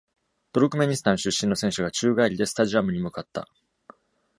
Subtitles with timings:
[0.51, 3.47] トルクメニスタン出身の選手が宙返りでスタジアムに向かった。